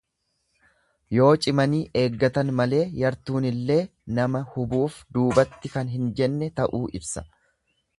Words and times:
Yoo 1.15 1.27
cimanii 1.45 1.81
eeggatan 2.03 2.49
malee 2.61 2.81
yartuunillee 3.03 3.79
nama 4.21 4.45
hubuuf 4.57 5.01
duubatti 5.19 5.77
kan 5.79 5.97
hin 5.97 6.13
jenne 6.23 6.55
ta'uu 6.63 6.85
ibsa. 7.03 7.31